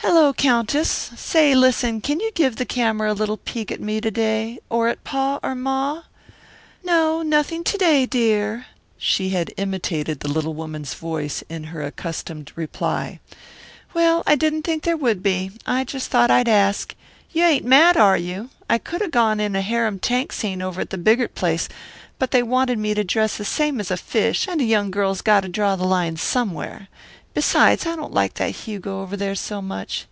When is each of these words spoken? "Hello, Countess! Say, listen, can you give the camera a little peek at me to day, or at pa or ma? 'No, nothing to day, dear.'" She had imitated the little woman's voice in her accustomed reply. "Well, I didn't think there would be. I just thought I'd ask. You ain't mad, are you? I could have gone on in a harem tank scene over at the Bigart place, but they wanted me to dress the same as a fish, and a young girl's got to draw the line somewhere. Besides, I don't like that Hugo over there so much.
"Hello, 0.00 0.32
Countess! 0.32 0.90
Say, 1.16 1.52
listen, 1.52 2.00
can 2.00 2.20
you 2.20 2.30
give 2.32 2.56
the 2.56 2.64
camera 2.64 3.10
a 3.12 3.12
little 3.14 3.38
peek 3.38 3.72
at 3.72 3.80
me 3.80 4.00
to 4.00 4.10
day, 4.10 4.60
or 4.68 4.86
at 4.86 5.02
pa 5.02 5.40
or 5.42 5.56
ma? 5.56 6.02
'No, 6.84 7.22
nothing 7.22 7.64
to 7.64 7.76
day, 7.76 8.06
dear.'" 8.06 8.66
She 8.98 9.30
had 9.30 9.52
imitated 9.56 10.20
the 10.20 10.30
little 10.30 10.54
woman's 10.54 10.94
voice 10.94 11.42
in 11.48 11.64
her 11.64 11.82
accustomed 11.82 12.52
reply. 12.54 13.18
"Well, 13.94 14.22
I 14.28 14.36
didn't 14.36 14.62
think 14.62 14.84
there 14.84 14.96
would 14.96 15.24
be. 15.24 15.50
I 15.66 15.82
just 15.82 16.08
thought 16.08 16.30
I'd 16.30 16.48
ask. 16.48 16.94
You 17.32 17.42
ain't 17.42 17.64
mad, 17.66 17.96
are 17.96 18.18
you? 18.18 18.50
I 18.70 18.78
could 18.78 19.00
have 19.00 19.10
gone 19.10 19.32
on 19.40 19.40
in 19.40 19.56
a 19.56 19.62
harem 19.62 19.98
tank 19.98 20.30
scene 20.32 20.62
over 20.62 20.80
at 20.82 20.90
the 20.90 20.98
Bigart 20.98 21.34
place, 21.34 21.68
but 22.20 22.30
they 22.30 22.44
wanted 22.44 22.78
me 22.78 22.94
to 22.94 23.02
dress 23.02 23.38
the 23.38 23.44
same 23.44 23.80
as 23.80 23.90
a 23.90 23.96
fish, 23.96 24.46
and 24.46 24.60
a 24.60 24.64
young 24.64 24.92
girl's 24.92 25.20
got 25.20 25.40
to 25.40 25.48
draw 25.48 25.74
the 25.74 25.84
line 25.84 26.16
somewhere. 26.16 26.86
Besides, 27.34 27.84
I 27.84 27.96
don't 27.96 28.14
like 28.14 28.32
that 28.34 28.52
Hugo 28.64 29.02
over 29.02 29.14
there 29.14 29.34
so 29.34 29.60
much. 29.60 30.06